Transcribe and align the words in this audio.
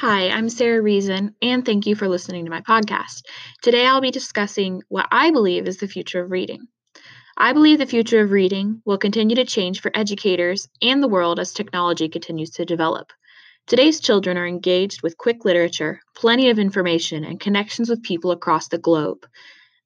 Hi, 0.00 0.30
I'm 0.30 0.48
Sarah 0.48 0.80
Reason, 0.80 1.34
and 1.42 1.62
thank 1.62 1.86
you 1.86 1.94
for 1.94 2.08
listening 2.08 2.46
to 2.46 2.50
my 2.50 2.62
podcast. 2.62 3.20
Today 3.60 3.84
I'll 3.84 4.00
be 4.00 4.10
discussing 4.10 4.80
what 4.88 5.06
I 5.12 5.30
believe 5.30 5.68
is 5.68 5.76
the 5.76 5.88
future 5.88 6.22
of 6.22 6.30
reading. 6.30 6.68
I 7.36 7.52
believe 7.52 7.76
the 7.76 7.84
future 7.84 8.22
of 8.22 8.30
reading 8.30 8.80
will 8.86 8.96
continue 8.96 9.36
to 9.36 9.44
change 9.44 9.82
for 9.82 9.92
educators 9.94 10.66
and 10.80 11.02
the 11.02 11.08
world 11.08 11.38
as 11.38 11.52
technology 11.52 12.08
continues 12.08 12.48
to 12.52 12.64
develop. 12.64 13.12
Today's 13.66 14.00
children 14.00 14.38
are 14.38 14.46
engaged 14.46 15.02
with 15.02 15.18
quick 15.18 15.44
literature, 15.44 16.00
plenty 16.16 16.48
of 16.48 16.58
information, 16.58 17.22
and 17.22 17.38
connections 17.38 17.90
with 17.90 18.02
people 18.02 18.30
across 18.30 18.68
the 18.68 18.78
globe. 18.78 19.26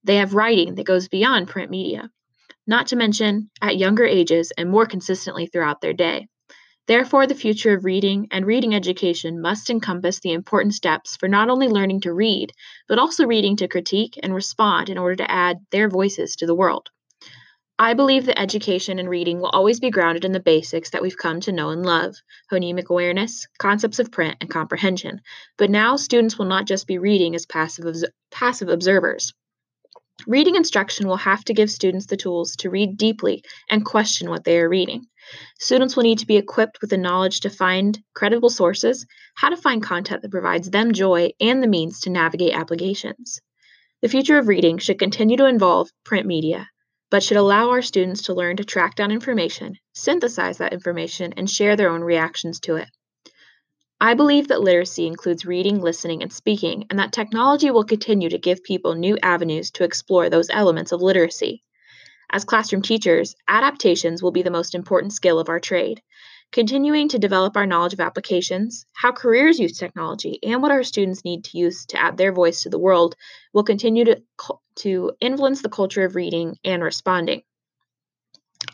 They 0.04 0.18
have 0.18 0.34
writing 0.34 0.76
that 0.76 0.86
goes 0.86 1.08
beyond 1.08 1.48
print 1.48 1.72
media, 1.72 2.08
not 2.68 2.86
to 2.86 2.96
mention 2.96 3.50
at 3.60 3.78
younger 3.78 4.04
ages 4.04 4.52
and 4.56 4.70
more 4.70 4.86
consistently 4.86 5.48
throughout 5.48 5.80
their 5.80 5.92
day. 5.92 6.28
Therefore, 6.86 7.26
the 7.26 7.34
future 7.34 7.74
of 7.74 7.84
reading 7.84 8.28
and 8.30 8.44
reading 8.44 8.74
education 8.74 9.40
must 9.40 9.70
encompass 9.70 10.20
the 10.20 10.32
important 10.32 10.74
steps 10.74 11.16
for 11.16 11.28
not 11.28 11.48
only 11.48 11.66
learning 11.66 12.02
to 12.02 12.12
read, 12.12 12.52
but 12.88 12.98
also 12.98 13.26
reading 13.26 13.56
to 13.56 13.68
critique 13.68 14.18
and 14.22 14.34
respond 14.34 14.90
in 14.90 14.98
order 14.98 15.16
to 15.16 15.30
add 15.30 15.64
their 15.70 15.88
voices 15.88 16.36
to 16.36 16.46
the 16.46 16.54
world. 16.54 16.90
I 17.78 17.94
believe 17.94 18.26
that 18.26 18.38
education 18.38 18.98
and 18.98 19.08
reading 19.08 19.40
will 19.40 19.48
always 19.48 19.80
be 19.80 19.90
grounded 19.90 20.24
in 20.24 20.32
the 20.32 20.40
basics 20.40 20.90
that 20.90 21.02
we've 21.02 21.16
come 21.16 21.40
to 21.40 21.52
know 21.52 21.70
and 21.70 21.84
love 21.84 22.14
phonemic 22.52 22.88
awareness, 22.88 23.48
concepts 23.58 23.98
of 23.98 24.12
print, 24.12 24.36
and 24.40 24.48
comprehension. 24.48 25.22
But 25.56 25.70
now 25.70 25.96
students 25.96 26.38
will 26.38 26.46
not 26.46 26.66
just 26.66 26.86
be 26.86 26.98
reading 26.98 27.34
as 27.34 27.46
passive, 27.46 28.04
passive 28.30 28.68
observers. 28.68 29.32
Reading 30.26 30.54
instruction 30.54 31.08
will 31.08 31.16
have 31.16 31.44
to 31.46 31.54
give 31.54 31.70
students 31.70 32.06
the 32.06 32.16
tools 32.16 32.54
to 32.56 32.70
read 32.70 32.96
deeply 32.96 33.42
and 33.68 33.84
question 33.84 34.30
what 34.30 34.44
they 34.44 34.60
are 34.60 34.68
reading. 34.68 35.06
Students 35.58 35.96
will 35.96 36.02
need 36.02 36.18
to 36.18 36.26
be 36.26 36.36
equipped 36.36 36.80
with 36.80 36.90
the 36.90 36.96
knowledge 36.96 37.40
to 37.40 37.50
find 37.50 37.98
credible 38.14 38.50
sources, 38.50 39.06
how 39.34 39.48
to 39.48 39.56
find 39.56 39.82
content 39.82 40.22
that 40.22 40.30
provides 40.30 40.70
them 40.70 40.92
joy, 40.92 41.30
and 41.40 41.62
the 41.62 41.68
means 41.68 42.00
to 42.00 42.10
navigate 42.10 42.54
applications. 42.54 43.40
The 44.02 44.08
future 44.08 44.38
of 44.38 44.48
reading 44.48 44.78
should 44.78 44.98
continue 44.98 45.36
to 45.38 45.46
involve 45.46 45.90
print 46.04 46.26
media, 46.26 46.68
but 47.10 47.22
should 47.22 47.36
allow 47.36 47.70
our 47.70 47.80
students 47.80 48.22
to 48.24 48.34
learn 48.34 48.56
to 48.58 48.64
track 48.64 48.96
down 48.96 49.10
information, 49.10 49.78
synthesize 49.94 50.58
that 50.58 50.72
information, 50.72 51.32
and 51.36 51.48
share 51.48 51.76
their 51.76 51.90
own 51.90 52.02
reactions 52.02 52.60
to 52.60 52.76
it. 52.76 52.88
I 54.00 54.14
believe 54.14 54.48
that 54.48 54.60
literacy 54.60 55.06
includes 55.06 55.46
reading, 55.46 55.80
listening, 55.80 56.22
and 56.22 56.32
speaking, 56.32 56.84
and 56.90 56.98
that 56.98 57.12
technology 57.12 57.70
will 57.70 57.84
continue 57.84 58.28
to 58.28 58.38
give 58.38 58.62
people 58.62 58.94
new 58.94 59.16
avenues 59.22 59.70
to 59.70 59.84
explore 59.84 60.28
those 60.28 60.50
elements 60.50 60.92
of 60.92 61.00
literacy. 61.00 61.62
As 62.34 62.44
classroom 62.44 62.82
teachers, 62.82 63.36
adaptations 63.46 64.20
will 64.20 64.32
be 64.32 64.42
the 64.42 64.50
most 64.50 64.74
important 64.74 65.12
skill 65.12 65.38
of 65.38 65.48
our 65.48 65.60
trade. 65.60 66.02
Continuing 66.50 67.08
to 67.10 67.18
develop 67.20 67.56
our 67.56 67.64
knowledge 67.64 67.92
of 67.92 68.00
applications, 68.00 68.86
how 68.92 69.12
careers 69.12 69.60
use 69.60 69.78
technology, 69.78 70.40
and 70.42 70.60
what 70.60 70.72
our 70.72 70.82
students 70.82 71.24
need 71.24 71.44
to 71.44 71.58
use 71.58 71.86
to 71.86 71.96
add 71.96 72.16
their 72.16 72.32
voice 72.32 72.64
to 72.64 72.70
the 72.70 72.78
world 72.78 73.14
will 73.52 73.62
continue 73.62 74.04
to, 74.06 74.20
to 74.74 75.12
influence 75.20 75.62
the 75.62 75.68
culture 75.68 76.04
of 76.04 76.16
reading 76.16 76.58
and 76.64 76.82
responding. 76.82 77.42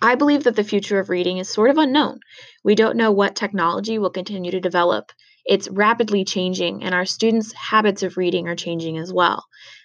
I 0.00 0.14
believe 0.14 0.44
that 0.44 0.56
the 0.56 0.64
future 0.64 0.98
of 0.98 1.11
reading 1.11 1.36
is 1.36 1.50
sort 1.50 1.69
of 1.69 1.77
unknown. 1.77 2.20
We 2.64 2.75
don't 2.75 2.97
know 2.97 3.12
what 3.12 3.36
technology 3.36 3.98
will 3.98 4.08
continue 4.08 4.53
to 4.53 4.61
develop. 4.61 5.12
It's 5.44 5.69
rapidly 5.69 6.25
changing, 6.25 6.83
and 6.83 6.94
our 6.94 7.05
students' 7.05 7.53
habits 7.53 8.03
of 8.03 8.16
reading 8.16 8.48
are 8.48 8.56
changing 8.56 8.97
as 8.97 9.12
well 9.12 9.44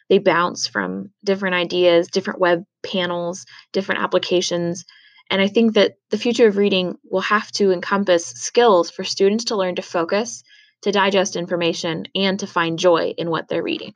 they 0.09 0.19
bounce 0.19 0.67
from 0.67 1.11
different 1.23 1.55
ideas, 1.55 2.07
different 2.07 2.39
web 2.39 2.63
panels, 2.83 3.45
different 3.73 4.01
applications. 4.01 4.85
And 5.29 5.41
I 5.41 5.47
think 5.47 5.73
that 5.73 5.93
the 6.11 6.17
future 6.17 6.47
of 6.47 6.57
reading 6.57 6.95
will 7.09 7.21
have 7.21 7.51
to 7.53 7.71
encompass 7.71 8.25
skills 8.25 8.91
for 8.91 9.03
students 9.03 9.45
to 9.45 9.55
learn 9.55 9.75
to 9.75 9.81
focus, 9.81 10.43
to 10.83 10.91
digest 10.91 11.35
information, 11.35 12.05
and 12.13 12.39
to 12.39 12.47
find 12.47 12.77
joy 12.77 13.13
in 13.17 13.29
what 13.29 13.47
they're 13.47 13.63
reading. 13.63 13.93